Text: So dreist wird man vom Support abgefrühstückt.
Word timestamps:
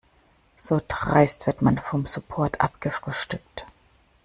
So 0.57 0.81
dreist 0.87 1.45
wird 1.45 1.61
man 1.61 1.77
vom 1.77 2.07
Support 2.07 2.59
abgefrühstückt. 2.59 3.67